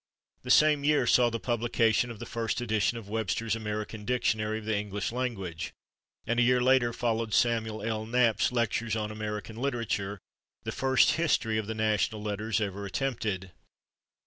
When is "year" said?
0.83-1.05, 6.41-6.59